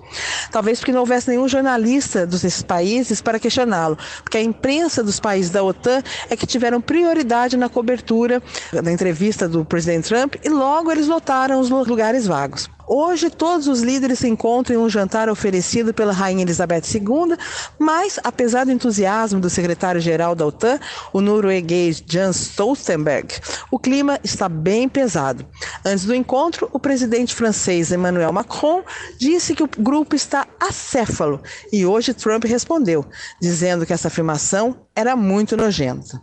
Talvez 0.51 0.79
porque 0.79 0.93
não 0.93 1.01
houvesse 1.01 1.29
nenhum 1.29 1.49
jornalista 1.49 2.27
desses 2.27 2.63
países 2.63 3.21
para 3.21 3.39
questioná-lo, 3.39 3.99
porque 4.23 4.39
a 4.39 4.43
imprensa 4.43 5.03
dos 5.03 5.21
países 5.21 5.51
da 5.51 5.63
OTAN 5.63 6.03
é 6.31 6.37
que 6.37 6.47
tiveram 6.47 6.81
prioridade 6.81 7.57
na 7.57 7.69
cobertura 7.69 8.43
da 8.73 8.93
entrevista 8.93 9.49
do 9.49 9.65
presidente 9.65 10.09
Trump 10.09 10.37
e 10.43 10.49
logo 10.49 10.91
eles 10.91 11.07
lotaram 11.07 11.61
os 11.61 11.71
lugares 11.71 12.27
vagos. 12.27 12.69
Hoje, 12.89 13.29
todos 13.29 13.69
os 13.69 13.83
líderes 13.83 14.21
se 14.21 14.29
encontram 14.29 14.75
em 14.75 14.79
um 14.83 14.89
jantar 14.89 15.29
oferecido 15.29 15.93
pela 15.93 16.11
Rainha 16.11 16.41
Elizabeth 16.41 16.85
II, 16.95 17.37
mas, 17.79 18.19
apesar 18.25 18.65
do 18.65 18.73
entusiasmo 18.73 19.39
do 19.39 19.51
secretário-geral 19.51 20.35
da 20.35 20.47
OTAN, 20.47 20.81
o 21.13 21.21
norueguês 21.21 22.03
Jens 22.07 22.37
Stoltenberg, 22.37 23.35
o 23.71 23.79
clima 23.79 24.19
está 24.25 24.49
bem 24.49 24.89
pesado. 24.89 25.45
Antes 25.85 26.07
do 26.07 26.15
encontro, 26.15 26.71
o 26.73 26.81
presidente 26.81 27.35
francês 27.35 27.93
Emmanuel 27.93 28.33
Macron 28.33 28.83
disse 29.19 29.55
que 29.55 29.63
o 29.63 29.69
grupo 29.79 30.17
está 30.17 30.47
acéfalo 30.59 31.43
e 31.71 31.85
hoje 31.85 32.15
Trump 32.15 32.45
respondeu, 32.45 33.05
dizendo 33.39 33.85
que 33.85 33.93
essa 33.93 34.09
afirmação 34.09 34.75
era 34.97 35.15
muito 35.15 35.59
nojenta. 35.59 36.23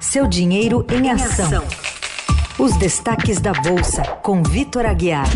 Seu 0.00 0.26
dinheiro 0.26 0.86
em 0.90 1.10
ação. 1.10 1.62
Os 2.62 2.78
destaques 2.78 3.42
da 3.42 3.50
Bolsa, 3.50 4.02
com 4.22 4.40
Vitor 4.40 4.86
Aguiar. 4.86 5.26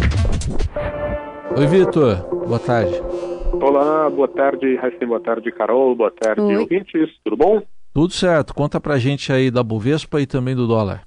Oi, 1.58 1.66
Vitor. 1.66 2.22
Boa 2.46 2.60
tarde. 2.60 2.94
Olá, 3.52 4.08
boa 4.08 4.28
tarde, 4.28 4.76
Raíssa, 4.76 5.04
boa 5.04 5.18
tarde, 5.18 5.50
Carol, 5.50 5.96
boa 5.96 6.12
tarde, 6.12 6.40
Oi. 6.40 6.56
ouvintes. 6.56 7.10
Tudo 7.24 7.36
bom? 7.36 7.62
Tudo 7.92 8.12
certo. 8.12 8.54
Conta 8.54 8.80
pra 8.80 8.96
gente 8.98 9.32
aí 9.32 9.50
da 9.50 9.64
Bovespa 9.64 10.20
e 10.20 10.26
também 10.26 10.54
do 10.54 10.68
dólar. 10.68 11.02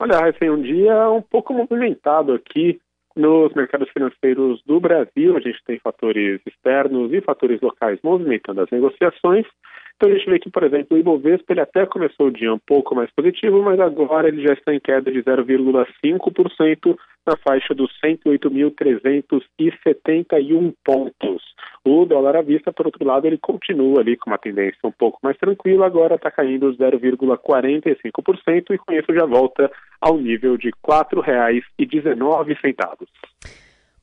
Olha, 0.00 0.18
assim, 0.28 0.50
um 0.50 0.60
dia 0.60 1.08
um 1.10 1.22
pouco 1.22 1.54
movimentado 1.54 2.32
aqui 2.32 2.80
nos 3.14 3.54
mercados 3.54 3.88
financeiros 3.90 4.60
do 4.66 4.80
Brasil. 4.80 5.36
A 5.36 5.40
gente 5.40 5.62
tem 5.64 5.78
fatores 5.78 6.40
externos 6.44 7.12
e 7.12 7.20
fatores 7.20 7.60
locais 7.60 8.00
movimentando 8.02 8.62
as 8.62 8.70
negociações. 8.72 9.46
Então 9.96 10.10
a 10.10 10.12
gente 10.12 10.28
vê 10.28 10.38
que, 10.38 10.50
por 10.50 10.62
exemplo, 10.62 10.94
o 10.94 11.00
Ibovespa 11.00 11.54
ele 11.54 11.62
até 11.62 11.86
começou 11.86 12.26
o 12.26 12.30
dia 12.30 12.52
um 12.52 12.58
pouco 12.58 12.94
mais 12.94 13.10
positivo, 13.12 13.62
mas 13.62 13.80
agora 13.80 14.28
ele 14.28 14.46
já 14.46 14.52
está 14.52 14.74
em 14.74 14.80
queda 14.80 15.10
de 15.10 15.22
0,5% 15.22 16.98
na 17.26 17.34
faixa 17.38 17.74
dos 17.74 17.90
108.371 18.04 20.74
pontos. 20.84 21.42
O 21.82 22.04
dólar 22.04 22.36
à 22.36 22.42
vista, 22.42 22.70
por 22.70 22.84
outro 22.86 23.06
lado, 23.06 23.26
ele 23.26 23.38
continua 23.38 24.00
ali 24.00 24.18
com 24.18 24.28
uma 24.28 24.36
tendência 24.36 24.78
um 24.84 24.92
pouco 24.92 25.18
mais 25.22 25.38
tranquila, 25.38 25.86
agora 25.86 26.16
está 26.16 26.30
caindo 26.30 26.76
0,45% 26.76 28.74
e 28.74 28.78
com 28.78 28.92
isso 28.92 29.14
já 29.14 29.24
volta 29.24 29.72
ao 29.98 30.18
nível 30.18 30.58
de 30.58 30.68
R$ 30.68 30.74
4,19. 30.86 33.06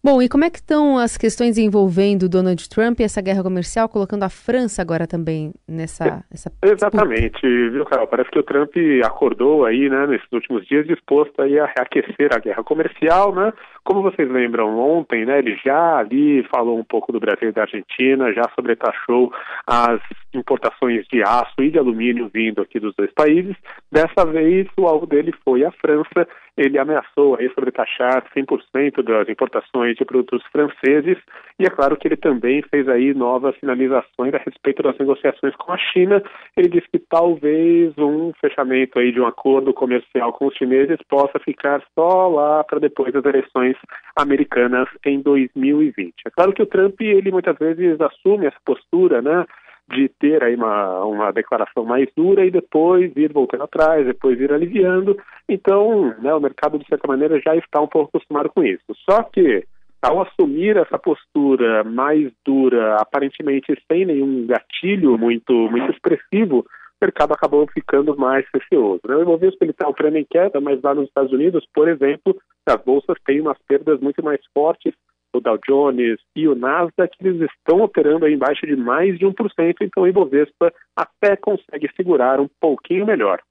Bom, 0.05 0.21
e 0.21 0.27
como 0.27 0.43
é 0.43 0.49
que 0.49 0.57
estão 0.57 0.97
as 0.97 1.17
questões 1.17 1.57
envolvendo 1.57 2.27
Donald 2.27 2.67
Trump 2.67 2.99
e 2.99 3.03
essa 3.03 3.21
guerra 3.21 3.41
comercial, 3.41 3.87
colocando 3.87 4.23
a 4.23 4.29
França 4.29 4.81
agora 4.81 5.07
também 5.07 5.53
nessa... 5.65 6.25
Essa... 6.29 6.51
Exatamente, 6.61 7.39
viu, 7.69 7.85
Carol? 7.85 8.05
Parece 8.07 8.29
que 8.29 8.37
o 8.37 8.43
Trump 8.43 8.73
acordou 9.01 9.65
aí, 9.65 9.87
né, 9.87 10.05
nesses 10.05 10.27
últimos 10.33 10.67
dias, 10.67 10.85
disposto 10.85 11.41
aí 11.41 11.57
a 11.57 11.67
reaquecer 11.67 12.35
a 12.35 12.39
guerra 12.39 12.65
comercial, 12.65 13.33
né? 13.33 13.53
Como 13.85 14.01
vocês 14.01 14.29
lembram, 14.29 14.77
ontem, 14.77 15.25
né, 15.25 15.39
ele 15.39 15.57
já 15.63 15.99
ali 15.99 16.45
falou 16.53 16.77
um 16.77 16.83
pouco 16.83 17.13
do 17.13 17.19
Brasil 17.21 17.47
e 17.47 17.53
da 17.53 17.61
Argentina, 17.61 18.33
já 18.33 18.43
sobretaxou 18.55 19.31
as 19.65 20.01
importações 20.33 21.05
de 21.07 21.21
aço 21.23 21.61
e 21.61 21.69
de 21.69 21.79
alumínio 21.79 22.29
vindo 22.33 22.61
aqui 22.61 22.77
dos 22.77 22.93
dois 22.95 23.11
países. 23.13 23.55
Dessa 23.89 24.25
vez, 24.25 24.67
o 24.77 24.85
alvo 24.85 25.05
dele 25.05 25.31
foi 25.45 25.63
a 25.63 25.71
França. 25.71 26.27
Ele 26.57 26.77
ameaçou 26.77 27.35
aí 27.35 27.49
sobretaxar 27.53 28.23
100% 28.35 29.01
das 29.03 29.29
importações 29.29 29.92
de 29.95 30.05
produtos 30.05 30.43
franceses 30.51 31.17
e 31.59 31.65
é 31.65 31.69
claro 31.69 31.95
que 31.95 32.07
ele 32.07 32.17
também 32.17 32.61
fez 32.63 32.87
aí 32.89 33.13
novas 33.13 33.55
sinalizações 33.59 34.33
a 34.33 34.37
respeito 34.37 34.81
das 34.81 34.97
negociações 34.97 35.55
com 35.55 35.71
a 35.71 35.77
China. 35.77 36.21
Ele 36.57 36.67
disse 36.67 36.87
que 36.91 36.99
talvez 36.99 37.95
um 37.97 38.31
fechamento 38.41 38.97
aí 38.97 39.11
de 39.11 39.21
um 39.21 39.27
acordo 39.27 39.73
comercial 39.73 40.33
com 40.33 40.47
os 40.47 40.55
chineses 40.55 40.97
possa 41.07 41.39
ficar 41.39 41.83
só 41.93 42.27
lá 42.27 42.63
para 42.63 42.79
depois 42.79 43.13
das 43.13 43.23
eleições 43.23 43.75
americanas 44.15 44.87
em 45.05 45.21
2020. 45.21 46.13
É 46.25 46.29
claro 46.31 46.53
que 46.53 46.63
o 46.63 46.67
Trump 46.67 46.99
ele 47.01 47.31
muitas 47.31 47.57
vezes 47.57 47.99
assume 48.01 48.47
essa 48.47 48.59
postura, 48.65 49.21
né? 49.21 49.45
de 49.89 50.07
ter 50.07 50.41
aí 50.43 50.55
uma, 50.55 51.03
uma 51.03 51.31
declaração 51.31 51.83
mais 51.83 52.07
dura 52.15 52.45
e 52.45 52.51
depois 52.51 53.11
ir 53.15 53.31
voltando 53.33 53.63
atrás, 53.63 54.05
depois 54.05 54.39
ir 54.39 54.51
aliviando. 54.51 55.17
Então, 55.47 56.15
né, 56.19 56.33
o 56.33 56.39
mercado, 56.39 56.79
de 56.79 56.87
certa 56.87 57.07
maneira, 57.07 57.41
já 57.43 57.55
está 57.55 57.81
um 57.81 57.87
pouco 57.87 58.09
acostumado 58.09 58.49
com 58.49 58.63
isso. 58.63 58.83
Só 59.09 59.23
que, 59.23 59.65
ao 60.03 60.21
assumir 60.21 60.77
essa 60.77 60.99
postura 60.99 61.83
mais 61.83 62.31
dura, 62.45 62.97
aparentemente 62.97 63.73
sem 63.89 64.05
nenhum 64.05 64.45
gatilho 64.45 65.17
muito, 65.17 65.53
muito 65.69 65.91
expressivo, 65.91 66.59
o 66.59 67.05
mercado 67.05 67.33
acabou 67.33 67.65
ficando 67.67 68.15
mais 68.17 68.45
receoso. 68.53 69.01
Né? 69.07 69.15
O 69.15 69.21
Ibovespa 69.21 69.65
está 69.65 69.87
operando 69.87 70.17
em 70.17 70.25
queda, 70.29 70.59
mas 70.61 70.81
lá 70.81 70.93
nos 70.93 71.07
Estados 71.07 71.31
Unidos, 71.31 71.65
por 71.73 71.87
exemplo, 71.87 72.37
as 72.67 72.81
bolsas 72.83 73.17
têm 73.25 73.41
umas 73.41 73.57
perdas 73.67 73.99
muito 73.99 74.23
mais 74.23 74.41
fortes 74.53 74.93
o 75.35 75.41
Dow 75.41 75.57
Jones 75.67 76.19
e 76.35 76.47
o 76.47 76.55
Nasdaq, 76.55 77.17
eles 77.19 77.49
estão 77.49 77.81
operando 77.81 78.25
aí 78.25 78.33
embaixo 78.33 78.65
de 78.67 78.75
mais 78.75 79.17
de 79.17 79.25
1%, 79.25 79.75
então 79.81 80.03
o 80.03 80.07
Ibovespa 80.07 80.71
até 80.95 81.35
consegue 81.35 81.89
segurar 81.95 82.39
um 82.39 82.47
pouquinho 82.61 83.05
melhor. 83.05 83.41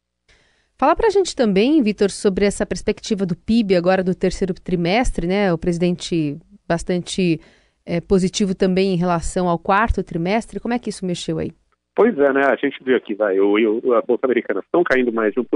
Fala 0.82 0.96
para 0.96 1.06
a 1.06 1.10
gente 1.10 1.36
também, 1.36 1.80
Vitor, 1.80 2.10
sobre 2.10 2.44
essa 2.44 2.66
perspectiva 2.66 3.24
do 3.24 3.36
PIB 3.36 3.76
agora 3.76 4.02
do 4.02 4.16
terceiro 4.16 4.52
trimestre, 4.52 5.28
né? 5.28 5.52
O 5.52 5.56
presidente 5.56 6.36
bastante 6.66 7.40
é, 7.86 8.00
positivo 8.00 8.52
também 8.52 8.92
em 8.92 8.96
relação 8.96 9.48
ao 9.48 9.60
quarto 9.60 10.02
trimestre. 10.02 10.58
Como 10.58 10.74
é 10.74 10.80
que 10.80 10.90
isso 10.90 11.06
mexeu 11.06 11.38
aí? 11.38 11.52
Pois 11.94 12.18
é, 12.18 12.32
né? 12.32 12.46
A 12.46 12.56
gente 12.56 12.82
viu 12.82 12.96
aqui, 12.96 13.14
vai, 13.14 13.38
o, 13.38 13.52
o, 13.84 13.94
a 13.94 14.02
Bolsa 14.02 14.26
Americana 14.26 14.58
estão 14.58 14.82
caindo 14.82 15.12
mais 15.12 15.32
de 15.32 15.40
1%, 15.40 15.46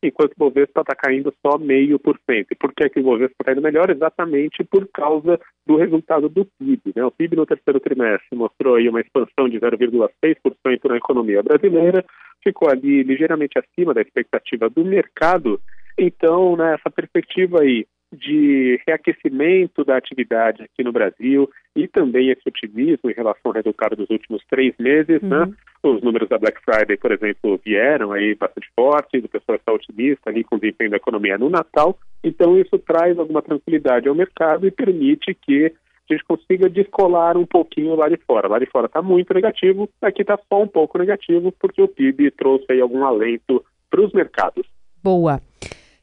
enquanto 0.00 0.32
o 0.32 0.38
Bovespa 0.38 0.82
está 0.82 0.94
caindo 0.94 1.34
só 1.44 1.58
meio 1.58 1.98
por 1.98 2.16
cento. 2.30 2.52
E 2.52 2.54
por 2.54 2.72
que, 2.72 2.88
que 2.88 3.00
o 3.00 3.02
Bovespa 3.02 3.34
está 3.40 3.50
indo 3.50 3.62
melhor? 3.62 3.90
Exatamente 3.90 4.62
por 4.62 4.86
causa 4.94 5.40
do 5.66 5.76
resultado 5.76 6.28
do 6.28 6.44
PIB. 6.44 6.92
Né? 6.94 7.04
O 7.04 7.10
PIB 7.10 7.34
no 7.34 7.46
terceiro 7.46 7.80
trimestre 7.80 8.36
mostrou 8.36 8.76
aí 8.76 8.88
uma 8.88 9.00
expansão 9.00 9.48
de 9.48 9.58
0,6% 9.58 10.88
na 10.88 10.96
economia 10.98 11.42
brasileira, 11.42 12.04
ficou 12.46 12.70
ali 12.70 13.02
ligeiramente 13.02 13.58
acima 13.58 13.92
da 13.92 14.00
expectativa 14.00 14.70
do 14.70 14.84
mercado. 14.84 15.60
Então, 15.98 16.56
né, 16.56 16.74
essa 16.74 16.90
perspectiva 16.90 17.62
aí 17.62 17.86
de 18.12 18.80
reaquecimento 18.86 19.84
da 19.84 19.96
atividade 19.96 20.62
aqui 20.62 20.84
no 20.84 20.92
Brasil 20.92 21.50
e 21.74 21.88
também 21.88 22.30
esse 22.30 22.42
otimismo 22.46 23.10
em 23.10 23.14
relação 23.14 23.50
ao 23.50 23.52
resultado 23.52 23.96
dos 23.96 24.08
últimos 24.08 24.42
três 24.48 24.74
meses, 24.78 25.20
né? 25.22 25.40
uhum. 25.40 25.46
né? 25.46 25.54
Os 25.82 26.02
números 26.02 26.28
da 26.28 26.38
Black 26.38 26.60
Friday, 26.64 26.96
por 26.96 27.12
exemplo, 27.12 27.60
vieram 27.64 28.12
aí 28.12 28.34
bastante 28.34 28.68
fortes, 28.74 29.24
o 29.24 29.28
pessoal 29.28 29.56
está 29.56 29.72
otimista 29.72 30.30
ali 30.30 30.44
com 30.44 30.56
o 30.56 30.60
desempenho 30.60 30.90
da 30.90 30.96
economia 30.96 31.38
no 31.38 31.50
Natal, 31.50 31.98
então 32.24 32.58
isso 32.58 32.78
traz 32.78 33.18
alguma 33.18 33.42
tranquilidade 33.42 34.08
ao 34.08 34.14
mercado 34.14 34.66
e 34.66 34.70
permite 34.70 35.34
que 35.34 35.72
a 36.14 36.16
gente 36.16 36.26
consiga 36.26 36.68
descolar 36.68 37.36
um 37.36 37.46
pouquinho 37.46 37.94
lá 37.94 38.08
de 38.08 38.16
fora. 38.16 38.48
Lá 38.48 38.58
de 38.58 38.66
fora 38.66 38.86
está 38.86 39.02
muito 39.02 39.32
negativo, 39.34 39.88
aqui 40.00 40.22
está 40.22 40.38
só 40.48 40.62
um 40.62 40.68
pouco 40.68 40.98
negativo, 40.98 41.52
porque 41.52 41.82
o 41.82 41.88
PIB 41.88 42.30
trouxe 42.32 42.66
aí 42.70 42.80
algum 42.80 43.04
alento 43.04 43.64
para 43.90 44.00
os 44.00 44.12
mercados. 44.12 44.66
Boa. 45.02 45.40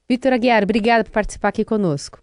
Vitor 0.07 0.33
Aguiar, 0.33 0.63
obrigada 0.63 1.03
por 1.03 1.11
participar 1.11 1.49
aqui 1.49 1.65
conosco. 1.65 2.19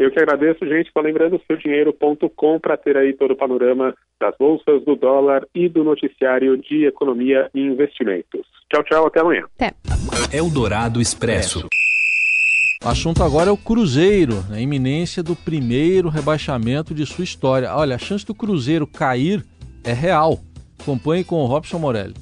Eu 0.00 0.10
que 0.10 0.18
agradeço, 0.18 0.66
gente. 0.66 0.90
Só 0.92 1.00
lembrando, 1.00 1.38
seudinheiro.com 1.46 2.58
para 2.58 2.76
ter 2.78 2.96
aí 2.96 3.12
todo 3.12 3.32
o 3.32 3.36
panorama 3.36 3.94
das 4.18 4.34
bolsas, 4.38 4.82
do 4.82 4.96
dólar 4.96 5.46
e 5.54 5.68
do 5.68 5.84
noticiário 5.84 6.56
de 6.56 6.86
economia 6.86 7.50
e 7.54 7.60
investimentos. 7.60 8.46
Tchau, 8.72 8.82
tchau, 8.84 9.06
até 9.06 9.20
amanhã. 9.20 9.44
Até. 9.56 9.72
Eldorado 10.34 11.02
Expresso. 11.02 11.68
O 12.82 12.88
assunto 12.88 13.22
agora 13.22 13.50
é 13.50 13.52
o 13.52 13.58
Cruzeiro, 13.58 14.42
a 14.50 14.58
iminência 14.58 15.22
do 15.22 15.36
primeiro 15.36 16.08
rebaixamento 16.08 16.94
de 16.94 17.04
sua 17.04 17.24
história. 17.24 17.76
Olha, 17.76 17.96
a 17.96 17.98
chance 17.98 18.24
do 18.24 18.34
Cruzeiro 18.34 18.86
cair 18.86 19.44
é 19.84 19.92
real. 19.92 20.40
Acompanhe 20.80 21.22
com 21.22 21.42
o 21.42 21.46
Robson 21.46 21.78
Morelli. 21.78 22.14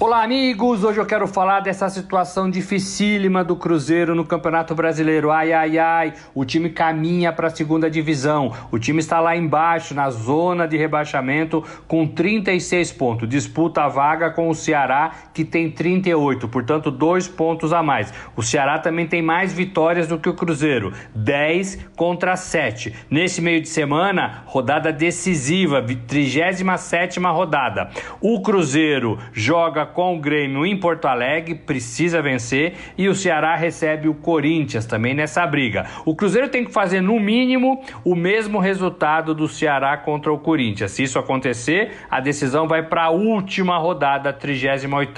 Olá, 0.00 0.24
amigos! 0.24 0.82
Hoje 0.82 0.98
eu 0.98 1.06
quero 1.06 1.28
falar 1.28 1.60
dessa 1.60 1.88
situação 1.88 2.50
dificílima 2.50 3.44
do 3.44 3.54
Cruzeiro 3.54 4.16
no 4.16 4.24
Campeonato 4.24 4.74
Brasileiro. 4.74 5.30
Ai, 5.30 5.52
ai, 5.52 5.78
ai! 5.78 6.14
O 6.34 6.44
time 6.44 6.70
caminha 6.70 7.30
para 7.30 7.46
a 7.46 7.50
segunda 7.50 7.88
divisão. 7.90 8.52
O 8.72 8.80
time 8.80 8.98
está 8.98 9.20
lá 9.20 9.36
embaixo, 9.36 9.94
na 9.94 10.10
zona 10.10 10.66
de 10.66 10.76
rebaixamento, 10.76 11.62
com 11.86 12.06
36 12.06 12.90
pontos. 12.92 13.28
Disputa 13.28 13.82
a 13.82 13.88
vaga 13.88 14.30
com 14.30 14.48
o 14.48 14.54
Ceará, 14.54 15.12
que 15.32 15.44
tem 15.44 15.70
38, 15.70 16.48
portanto, 16.48 16.90
dois 16.90 17.28
pontos 17.28 17.72
a 17.72 17.82
mais. 17.82 18.12
O 18.34 18.42
Ceará 18.42 18.78
também 18.78 19.06
tem 19.06 19.22
mais 19.22 19.52
vitórias 19.52 20.08
do 20.08 20.18
que 20.18 20.28
o 20.28 20.34
Cruzeiro, 20.34 20.92
10 21.14 21.90
contra 21.94 22.34
7. 22.34 22.92
Nesse 23.08 23.40
meio 23.40 23.60
de 23.60 23.68
semana, 23.68 24.42
rodada 24.46 24.90
decisiva, 24.90 25.84
37 26.08 27.20
rodada. 27.20 27.90
O 28.20 28.42
Cruzeiro 28.42 29.18
joga 29.32 29.81
com 29.86 30.16
o 30.16 30.20
Grêmio 30.20 30.64
em 30.64 30.76
Porto 30.76 31.06
Alegre, 31.06 31.54
precisa 31.54 32.22
vencer, 32.22 32.74
e 32.96 33.08
o 33.08 33.14
Ceará 33.14 33.54
recebe 33.56 34.08
o 34.08 34.14
Corinthians 34.14 34.86
também 34.86 35.14
nessa 35.14 35.46
briga. 35.46 35.86
O 36.04 36.14
Cruzeiro 36.14 36.48
tem 36.48 36.64
que 36.64 36.72
fazer, 36.72 37.00
no 37.00 37.18
mínimo, 37.18 37.82
o 38.04 38.14
mesmo 38.14 38.58
resultado 38.58 39.34
do 39.34 39.48
Ceará 39.48 39.96
contra 39.96 40.32
o 40.32 40.38
Corinthians. 40.38 40.92
Se 40.92 41.02
isso 41.02 41.18
acontecer, 41.18 41.92
a 42.10 42.20
decisão 42.20 42.66
vai 42.66 42.82
para 42.82 43.04
a 43.04 43.10
última 43.10 43.78
rodada, 43.78 44.32
38. 44.32 45.12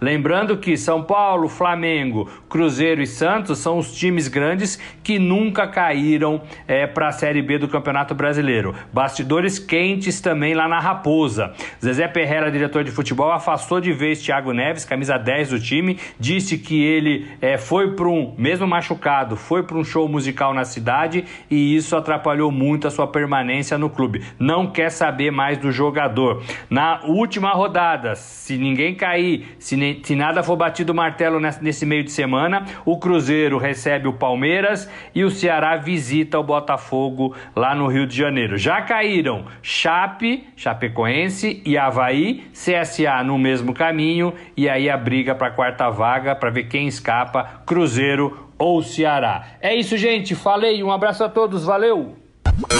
Lembrando 0.00 0.56
que 0.56 0.76
São 0.76 1.02
Paulo, 1.02 1.48
Flamengo, 1.48 2.28
Cruzeiro 2.48 3.02
e 3.02 3.06
Santos 3.06 3.58
são 3.58 3.78
os 3.78 3.92
times 3.92 4.28
grandes 4.28 4.80
que 5.02 5.18
nunca 5.18 5.66
caíram 5.66 6.40
é, 6.66 6.86
para 6.86 7.08
a 7.08 7.12
Série 7.12 7.42
B 7.42 7.58
do 7.58 7.68
Campeonato 7.68 8.14
Brasileiro. 8.14 8.74
Bastidores 8.92 9.58
quentes 9.58 10.20
também 10.20 10.54
lá 10.54 10.68
na 10.68 10.78
Raposa. 10.78 11.52
Zezé 11.82 12.08
Perrera, 12.08 12.50
diretor 12.50 12.84
de 12.84 12.90
futebol, 12.90 13.30
afastou 13.30 13.80
de 13.80 13.92
vez 13.96 14.22
Thiago 14.22 14.52
Neves, 14.52 14.84
camisa 14.84 15.18
10 15.18 15.50
do 15.50 15.60
time, 15.60 15.98
disse 16.20 16.56
que 16.58 16.84
ele 16.84 17.26
é, 17.40 17.58
foi 17.58 17.94
para 17.96 18.08
um, 18.08 18.34
mesmo 18.38 18.66
machucado, 18.66 19.36
foi 19.36 19.62
para 19.62 19.76
um 19.76 19.82
show 19.82 20.08
musical 20.08 20.54
na 20.54 20.64
cidade 20.64 21.24
e 21.50 21.74
isso 21.74 21.96
atrapalhou 21.96 22.52
muito 22.52 22.86
a 22.86 22.90
sua 22.90 23.06
permanência 23.08 23.78
no 23.78 23.90
clube. 23.90 24.22
Não 24.38 24.66
quer 24.70 24.90
saber 24.90 25.32
mais 25.32 25.58
do 25.58 25.72
jogador. 25.72 26.42
Na 26.68 27.00
última 27.04 27.50
rodada, 27.52 28.14
se 28.14 28.56
ninguém 28.58 28.94
cair, 28.94 29.56
se, 29.58 30.00
se 30.02 30.14
nada 30.14 30.42
for 30.42 30.56
batido 30.56 30.92
o 30.92 30.94
martelo 30.94 31.40
nesse, 31.40 31.64
nesse 31.64 31.86
meio 31.86 32.04
de 32.04 32.12
semana, 32.12 32.64
o 32.84 32.98
Cruzeiro 32.98 33.58
recebe 33.58 34.06
o 34.06 34.12
Palmeiras 34.12 34.90
e 35.14 35.24
o 35.24 35.30
Ceará 35.30 35.76
visita 35.76 36.38
o 36.38 36.44
Botafogo 36.44 37.34
lá 37.54 37.74
no 37.74 37.86
Rio 37.86 38.06
de 38.06 38.16
Janeiro. 38.16 38.58
Já 38.58 38.82
caíram 38.82 39.46
Chape, 39.62 40.46
Chapecoense 40.54 41.62
e 41.64 41.78
Havaí, 41.78 42.44
CSA 42.52 43.24
no 43.24 43.38
mesmo 43.38 43.72
caminho 43.72 43.85
caminho 43.86 44.34
e 44.56 44.68
aí 44.68 44.90
a 44.90 44.96
briga 44.96 45.34
para 45.34 45.48
a 45.48 45.50
quarta 45.50 45.88
vaga 45.90 46.34
para 46.34 46.50
ver 46.50 46.64
quem 46.64 46.88
escapa, 46.88 47.62
Cruzeiro 47.64 48.50
ou 48.58 48.82
Ceará. 48.82 49.46
É 49.60 49.74
isso, 49.74 49.96
gente. 49.96 50.34
Falei. 50.34 50.82
Um 50.82 50.90
abraço 50.90 51.22
a 51.22 51.28
todos. 51.28 51.64
Valeu. 51.64 52.16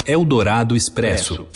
Eldorado 0.07 0.75
Expresso. 0.75 1.47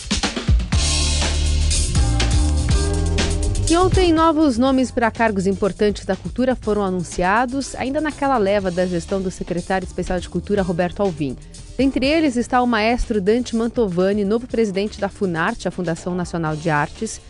E 3.69 3.77
ontem, 3.77 4.13
novos 4.13 4.59
nomes 4.59 4.91
para 4.91 5.13
cargos 5.13 5.47
importantes 5.47 6.05
da 6.05 6.17
cultura 6.17 6.57
foram 6.57 6.83
anunciados, 6.83 7.77
ainda 7.77 8.01
naquela 8.01 8.37
leva 8.37 8.69
da 8.69 8.85
gestão 8.85 9.23
do 9.23 9.31
secretário 9.31 9.87
especial 9.87 10.19
de 10.19 10.29
Cultura, 10.29 10.61
Roberto 10.61 11.01
Alvim. 11.01 11.37
Dentre 11.79 12.05
eles 12.05 12.37
está 12.37 12.61
o 12.61 12.67
maestro 12.67 13.21
Dante 13.21 13.55
Mantovani, 13.55 14.25
novo 14.25 14.49
presidente 14.49 15.01
da 15.01 15.09
Funarte, 15.09 15.69
a 15.69 15.71
Fundação 15.71 16.17
Nacional 16.17 16.57
de 16.57 16.69
Artes. 16.69 17.21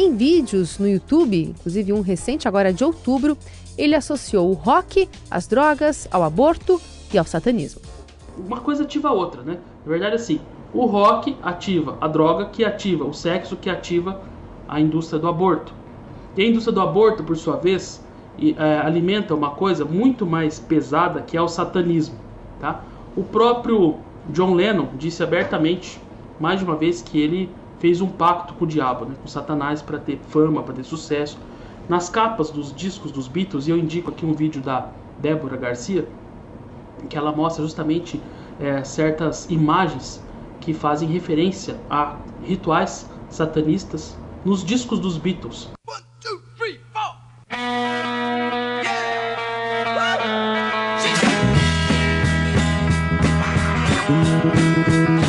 Em 0.00 0.14
vídeos 0.14 0.78
no 0.78 0.88
YouTube, 0.88 1.46
inclusive 1.46 1.92
um 1.92 2.02
recente 2.02 2.46
agora 2.46 2.72
de 2.72 2.84
outubro, 2.84 3.36
ele 3.76 3.96
associou 3.96 4.48
o 4.48 4.52
rock 4.52 5.08
às 5.28 5.48
drogas, 5.48 6.06
ao 6.12 6.22
aborto 6.22 6.80
e 7.12 7.18
ao 7.18 7.24
satanismo. 7.24 7.80
Uma 8.38 8.60
coisa 8.60 8.84
ativa 8.84 9.08
a 9.08 9.12
outra, 9.12 9.42
né? 9.42 9.58
Na 9.84 9.90
verdade, 9.90 10.14
assim, 10.14 10.40
o 10.72 10.86
rock 10.86 11.36
ativa 11.42 11.98
a 12.00 12.06
droga, 12.06 12.44
que 12.44 12.64
ativa 12.64 13.04
o 13.04 13.12
sexo, 13.12 13.56
que 13.56 13.68
ativa 13.68 14.20
a 14.68 14.80
indústria 14.80 15.18
do 15.18 15.26
aborto. 15.26 15.74
E 16.36 16.42
a 16.44 16.46
indústria 16.46 16.72
do 16.72 16.80
aborto, 16.80 17.24
por 17.24 17.36
sua 17.36 17.56
vez, 17.56 18.00
é, 18.40 18.78
alimenta 18.78 19.34
uma 19.34 19.50
coisa 19.50 19.84
muito 19.84 20.24
mais 20.24 20.60
pesada 20.60 21.22
que 21.22 21.36
é 21.36 21.42
o 21.42 21.48
satanismo. 21.48 22.14
Tá? 22.60 22.84
O 23.16 23.24
próprio 23.24 23.96
John 24.28 24.54
Lennon 24.54 24.90
disse 24.96 25.24
abertamente, 25.24 26.00
mais 26.38 26.60
de 26.60 26.64
uma 26.64 26.76
vez, 26.76 27.02
que 27.02 27.20
ele 27.20 27.50
fez 27.78 28.00
um 28.00 28.08
pacto 28.08 28.54
com 28.54 28.64
o 28.64 28.68
diabo, 28.68 29.04
né, 29.04 29.14
com 29.20 29.28
Satanás, 29.28 29.82
para 29.82 29.98
ter 29.98 30.18
fama, 30.28 30.62
para 30.62 30.74
ter 30.74 30.84
sucesso. 30.84 31.38
Nas 31.88 32.08
capas 32.08 32.50
dos 32.50 32.74
discos 32.74 33.10
dos 33.10 33.28
Beatles, 33.28 33.66
e 33.66 33.70
eu 33.70 33.78
indico 33.78 34.10
aqui 34.10 34.26
um 34.26 34.34
vídeo 34.34 34.60
da 34.60 34.90
Débora 35.18 35.56
Garcia, 35.56 36.06
que 37.08 37.16
ela 37.16 37.32
mostra 37.32 37.62
justamente 37.62 38.20
é, 38.60 38.82
certas 38.84 39.48
imagens 39.50 40.22
que 40.60 40.74
fazem 40.74 41.08
referência 41.08 41.78
a 41.88 42.16
rituais 42.42 43.08
satanistas 43.30 44.18
nos 44.44 44.64
discos 44.64 44.98
dos 44.98 45.16
Beatles. 45.16 45.70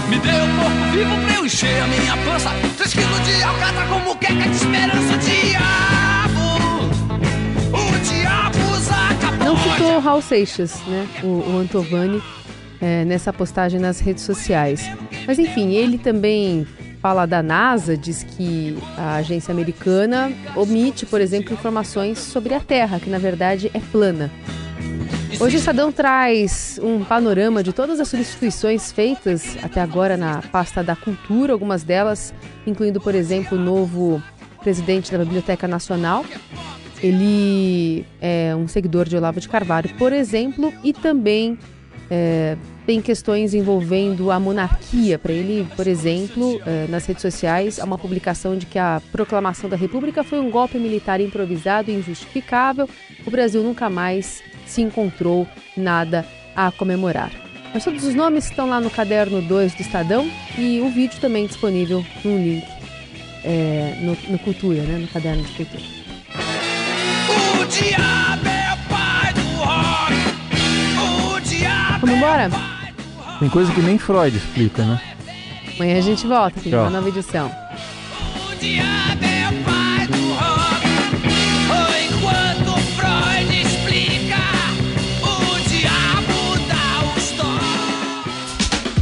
Me 0.09 0.19
dê 0.19 0.31
um 0.31 0.55
corpo 0.57 0.91
vivo 0.91 1.28
encher 1.49 1.81
a 1.81 1.87
minha 1.87 2.15
pança. 2.17 2.51
Três 2.77 2.93
quilos 2.93 3.21
de 3.25 3.43
alcatra 3.43 3.85
como 3.87 4.15
queca 4.17 4.47
de 4.47 4.55
esperança. 4.55 5.17
Diabo, 5.17 6.45
o 7.73 7.99
diabo 8.03 9.43
Não 9.43 9.57
citou 9.57 9.99
Raul 9.99 10.21
Seixas, 10.21 10.79
né? 10.85 11.07
O, 11.23 11.27
o 11.27 11.57
Antovani, 11.57 12.21
é, 12.79 13.03
nessa 13.03 13.33
postagem 13.33 13.79
nas 13.79 13.99
redes 13.99 14.23
sociais. 14.23 14.87
Mas 15.25 15.39
enfim, 15.39 15.73
ele 15.73 15.97
também 15.97 16.67
fala 17.01 17.25
da 17.25 17.41
NASA, 17.41 17.97
diz 17.97 18.21
que 18.21 18.77
a 18.95 19.15
agência 19.15 19.51
americana 19.51 20.31
omite, 20.55 21.07
por 21.07 21.19
exemplo, 21.19 21.53
informações 21.53 22.19
sobre 22.19 22.53
a 22.53 22.59
Terra, 22.59 22.99
que 22.99 23.09
na 23.09 23.17
verdade 23.17 23.71
é 23.73 23.79
plana. 23.79 24.29
Hoje 25.37 25.55
o 25.55 25.59
Estadão 25.59 25.91
traz 25.91 26.79
um 26.81 27.03
panorama 27.03 27.63
de 27.63 27.71
todas 27.71 27.99
as 27.99 28.07
substituições 28.07 28.91
feitas 28.91 29.57
até 29.61 29.79
agora 29.79 30.17
na 30.17 30.41
pasta 30.41 30.83
da 30.83 30.95
cultura, 30.95 31.53
algumas 31.53 31.83
delas 31.83 32.33
incluindo, 32.65 32.99
por 32.99 33.13
exemplo, 33.13 33.57
o 33.57 33.61
novo 33.61 34.21
presidente 34.61 35.11
da 35.11 35.19
Biblioteca 35.19 35.67
Nacional. 35.67 36.25
Ele 37.01 38.05
é 38.19 38.53
um 38.55 38.67
seguidor 38.67 39.07
de 39.07 39.15
Olavo 39.15 39.39
de 39.39 39.47
Carvalho, 39.47 39.89
por 39.97 40.11
exemplo, 40.11 40.73
e 40.83 40.91
também 40.91 41.57
é, 42.09 42.57
tem 42.85 43.01
questões 43.01 43.53
envolvendo 43.53 44.31
a 44.31 44.39
monarquia. 44.39 45.17
Para 45.17 45.31
ele, 45.31 45.65
por 45.75 45.87
exemplo, 45.87 46.59
é, 46.65 46.87
nas 46.89 47.05
redes 47.05 47.21
sociais, 47.21 47.79
há 47.79 47.85
uma 47.85 47.97
publicação 47.97 48.57
de 48.57 48.65
que 48.65 48.79
a 48.79 49.01
proclamação 49.11 49.69
da 49.69 49.77
República 49.77 50.23
foi 50.23 50.39
um 50.39 50.49
golpe 50.49 50.77
militar 50.77 51.21
improvisado 51.21 51.91
e 51.91 51.93
injustificável. 51.93 52.89
O 53.25 53.31
Brasil 53.31 53.63
nunca 53.63 53.89
mais 53.89 54.43
se 54.69 54.81
encontrou 54.81 55.47
nada 55.75 56.25
a 56.55 56.71
comemorar. 56.71 57.31
Mas 57.73 57.83
todos 57.83 58.03
os 58.03 58.15
nomes 58.15 58.45
estão 58.45 58.67
lá 58.67 58.79
no 58.81 58.89
caderno 58.89 59.41
2 59.41 59.75
do 59.75 59.81
Estadão 59.81 60.29
e 60.57 60.79
o 60.81 60.89
vídeo 60.89 61.19
também 61.19 61.45
disponível 61.45 62.03
no 62.23 62.37
link 62.37 62.65
é, 63.43 63.95
no, 64.01 64.17
no, 64.31 64.39
Cultura, 64.39 64.81
né, 64.81 64.97
no 64.97 65.07
caderno 65.07 65.43
de 65.43 65.51
Cultura. 65.53 65.83
O 67.29 67.65
diabo 67.65 68.47
é 68.47 68.73
o 68.73 68.89
pai 68.89 69.33
do 69.33 69.41
rock. 69.63 70.13
O 71.35 71.39
diabo 71.41 72.07
Vamos 72.07 72.15
embora? 72.15 72.49
Tem 73.39 73.49
coisa 73.49 73.71
que 73.71 73.81
nem 73.81 73.97
Freud 73.97 74.35
explica, 74.35 74.83
né? 74.83 75.01
Amanhã 75.75 75.97
a 75.97 76.01
gente 76.01 76.27
volta, 76.27 76.59
tem 76.59 76.73
uma 76.73 76.89
nova 76.89 77.07
edição. 77.07 77.49
O 78.51 78.55
diabo 78.55 79.28